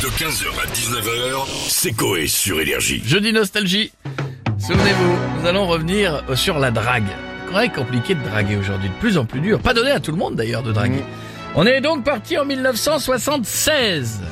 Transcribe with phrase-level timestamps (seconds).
[0.00, 3.02] De 15h à 19h, c'est Coé sur Énergie.
[3.04, 3.92] Jeudi Nostalgie.
[4.58, 7.04] Souvenez-vous, nous allons revenir sur la drague.
[7.52, 9.60] Très compliqué de draguer aujourd'hui, de plus en plus dur.
[9.60, 11.04] Pas donné à tout le monde d'ailleurs de draguer.
[11.54, 14.22] On est donc parti en 1976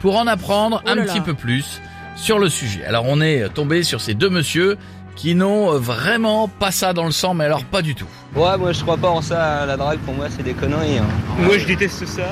[0.00, 1.12] pour en apprendre un là là.
[1.12, 1.82] petit peu plus
[2.16, 2.86] sur le sujet.
[2.86, 4.78] Alors on est tombé sur ces deux messieurs
[5.16, 8.06] qui n'ont vraiment pas ça dans le sang, mais alors pas du tout.
[8.34, 10.98] Ouais, moi je crois pas en ça, la drague pour moi c'est des conneries.
[10.98, 11.04] hein.
[11.38, 12.22] Moi je déteste ça.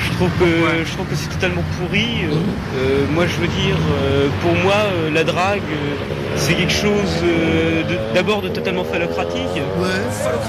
[0.00, 0.44] Je trouve que
[0.84, 2.06] je trouve que c'est totalement pourri.
[2.24, 2.34] Euh,
[2.78, 7.22] euh, moi je veux dire, euh, pour moi euh, la drague euh, c'est quelque chose
[7.24, 9.40] euh, de- d'abord de totalement phallocratique.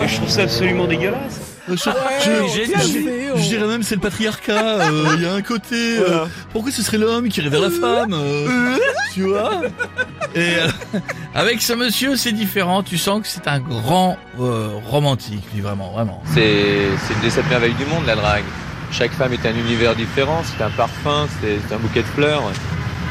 [0.01, 1.44] Et je trouve ça absolument dégueulasse.
[1.67, 4.79] Je, je- je dirais même c'est le patriarcat.
[4.81, 5.97] euh, Il y a un côté.
[5.99, 8.77] euh, pourquoi ce serait l'homme qui irait vers la femme euh,
[9.13, 9.61] Tu vois
[10.35, 10.67] Et euh,
[11.33, 12.83] avec ce monsieur, c'est différent.
[12.83, 16.21] Tu sens que c'est un grand euh, romantique, lui vraiment, vraiment.
[16.33, 18.43] C'est c'est une des sept merveilles du monde, la drague.
[18.91, 22.43] Chaque femme est un univers différent, c'est un parfum, c'est c'est un bouquet de fleurs.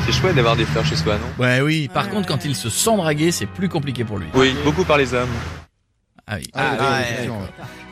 [0.06, 1.42] C'est chouette d'avoir des fleurs chez soi, non?
[1.44, 1.88] Ouais, oui.
[1.92, 4.26] Par contre, quand il se sent dragué, c'est plus compliqué pour lui.
[4.34, 5.28] Oui, beaucoup par les hommes.
[6.26, 6.50] Ah oui.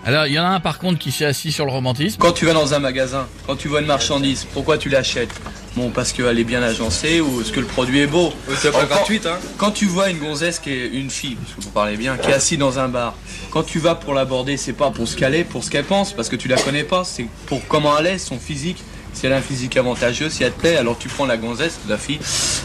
[0.04, 2.16] Alors, il y en a un par contre qui s'est assis sur le romantisme.
[2.18, 5.30] Quand tu vas dans un magasin, quand tu vois une marchandise, pourquoi tu l'achètes?
[5.76, 8.32] Bon, parce qu'elle est bien agencée ou parce que le produit est beau.
[8.58, 9.38] c'est pas Quand- gratuite, hein.
[9.58, 12.30] Quand tu vois une gonzesse qui est une fille, parce que vous parlez bien, qui
[12.30, 13.14] est assise dans un bar,
[13.50, 16.12] quand tu vas pour l'aborder, c'est pas pour ce qu'elle est, pour ce qu'elle pense,
[16.12, 18.82] parce que tu la connais pas, c'est pour comment elle est, son physique.
[19.14, 21.78] Si elle a un physique avantageux, si elle te plaît, alors tu prends la gonzesse,
[21.88, 22.18] la fille,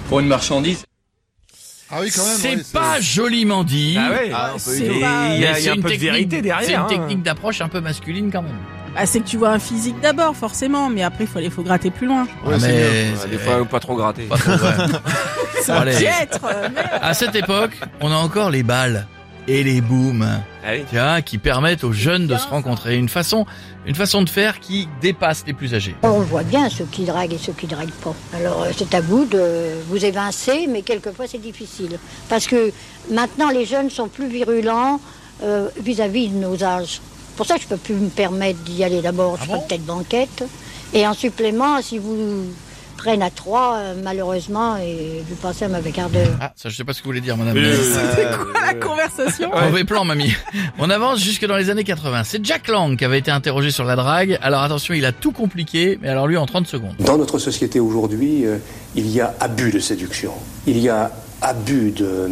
[0.08, 0.84] pour une marchandise.
[1.90, 2.36] Ah oui, quand même.
[2.38, 3.98] C'est ouais, pas joliment dit.
[4.00, 4.32] Ah ouais.
[4.58, 5.94] c'est Et pas- il y a, mais il y a c'est un une peu de
[5.94, 6.66] technique- vérité derrière.
[6.68, 6.86] C'est une hein.
[6.90, 8.58] technique d'approche un peu masculine quand même.
[8.96, 11.62] Bah, c'est que tu vois un physique d'abord, forcément, mais après, il faut, aller- faut
[11.64, 12.24] gratter plus loin.
[12.46, 14.24] Ouais, Ah, c'est mais c'est- Des fois, pas trop gratté.
[14.24, 15.96] pas trop, ouais.
[15.98, 16.88] Piètre, euh, merde.
[17.02, 19.06] À cette époque, on a encore les balles
[19.48, 20.28] et les booms,
[20.66, 20.84] Ah oui.
[20.90, 22.98] tu vois, qui permettent aux jeunes de se rencontrer.
[22.98, 23.46] Une façon,
[23.86, 25.96] une façon de faire qui dépasse les plus âgés.
[26.04, 28.14] On voit bien ceux qui draguent et ceux qui draguent pas.
[28.36, 31.98] Alors euh, c'est à vous de vous évincer, mais quelquefois c'est difficile.
[32.28, 32.72] Parce que
[33.10, 35.00] maintenant les jeunes sont plus virulents
[35.44, 37.00] euh, vis-à-vis de nos âges.
[37.30, 39.86] C'est pour ça que je peux plus me permettre d'y aller d'abord, je ferai peut-être
[39.86, 40.44] banquette.
[40.94, 42.46] Et en supplément, si vous
[42.98, 46.36] prennent à trois, euh, malheureusement, et vous passez un mauvais quart d'heure.
[46.42, 47.56] Ah, ça je sais pas ce que vous voulez dire, madame.
[47.56, 50.34] C'était quoi la conversation Mauvais plan, mamie.
[50.80, 52.24] On avance jusque dans les années 80.
[52.26, 54.38] C'est Jack Lang qui avait été interrogé sur la drague.
[54.42, 56.96] Alors attention, il a tout compliqué, mais alors lui en 30 secondes.
[57.00, 58.58] Dans notre société aujourd'hui, euh,
[58.96, 60.32] il y a abus de séduction.
[60.66, 62.32] Il y a abus de,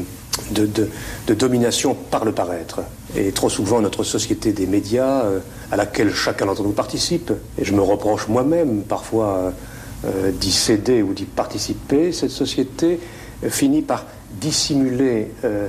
[0.51, 0.89] de, de-
[1.27, 2.81] de domination par le paraître.
[3.15, 5.39] Et trop souvent, notre société des médias, euh,
[5.71, 9.51] à laquelle chacun d'entre nous participe, et je me reproche moi-même parfois euh, euh,
[10.31, 12.99] d'y céder ou d'y participer, cette société
[13.43, 15.67] euh, finit par dissimuler euh,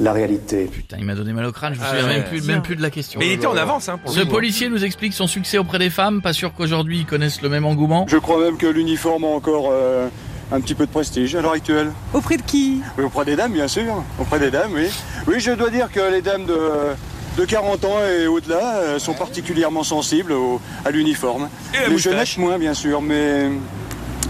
[0.00, 0.66] la réalité.
[0.66, 2.76] Putain, il m'a donné mal au crâne, je me Ah souviens même plus, même plus
[2.76, 3.18] de la question.
[3.18, 4.28] Mais il était en avance, hein, pour Ce coup.
[4.28, 6.22] policier nous explique son succès auprès des femmes.
[6.22, 8.06] Pas sûr qu'aujourd'hui ils connaissent le même engouement.
[8.08, 10.08] Je crois même que l'uniforme a encore euh,
[10.52, 11.90] un petit peu de prestige à l'heure actuelle.
[12.14, 12.80] Auprès de qui?
[12.96, 14.04] Oui, auprès des dames, bien sûr.
[14.20, 14.88] Auprès des dames, oui.
[15.26, 16.58] Oui, je dois dire que les dames de,
[17.38, 21.48] de 40 ans et au-delà euh, sont particulièrement sensibles au- à l'uniforme.
[21.72, 22.02] Les moustache.
[22.12, 23.48] jeunettes moins, bien sûr, mais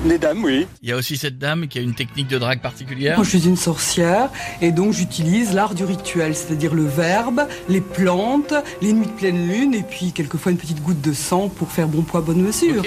[0.05, 0.67] les dames, oui.
[0.83, 3.17] Il y a aussi cette dame qui a une technique de drague particulière.
[3.17, 4.31] Moi, je suis une sorcière
[4.61, 8.53] et donc j'utilise l'art du rituel, c'est-à-dire le verbe, les plantes,
[8.83, 11.89] les nuits de pleine lune et puis quelquefois une petite goutte de sang pour faire
[11.89, 12.83] bon poids, bonne mesure.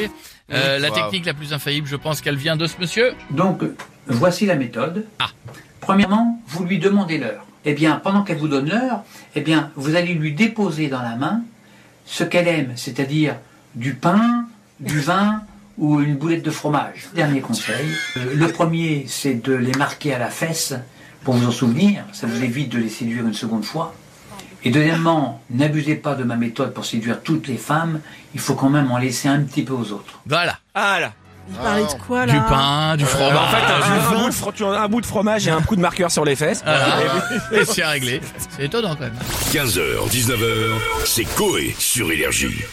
[0.54, 0.96] Euh, la Wow.
[0.96, 3.14] technique la plus infaillible, je pense qu'elle vient de ce monsieur.
[3.32, 3.62] Donc,
[4.08, 5.06] voici la méthode.
[5.20, 5.30] Ah.
[5.80, 7.46] Premièrement, vous lui demandez l'heure.
[7.66, 9.04] Eh bien, pendant qu'elle vous donne l'heure,
[9.36, 11.42] eh bien, vous allez lui déposer dans la main
[12.06, 13.36] ce qu'elle aime, c'est-à-dire
[13.76, 14.46] du pain,
[14.80, 15.42] du vin
[15.78, 17.08] ou une boulette de fromage.
[17.16, 17.86] Dernier conseil.
[18.18, 20.74] Euh, le premier, c'est de les marquer à la fesse
[21.24, 22.04] pour vous en souvenir.
[22.14, 23.94] Ça vous évite de les séduire une seconde fois.
[24.64, 28.00] Et deuxièmement, n'abusez pas de ma méthode pour séduire toutes les femmes.
[28.34, 30.20] Il faut quand même en laisser un petit peu aux autres.
[30.28, 30.60] Voilà.
[30.76, 31.00] Ah
[31.52, 33.38] Il parlait de quoi, là Du pain, du fromage.
[33.38, 35.52] en fait, un, du un bout de fro- tu as un bout de fromage et
[35.52, 36.62] un coup de marqueur sur les fesses.
[36.64, 37.62] Voilà.
[37.62, 38.22] Et c'est réglé.
[38.56, 39.14] C'est étonnant quand même.
[39.52, 40.70] 15h, 19h,
[41.06, 42.64] c'est Coé sur Énergie.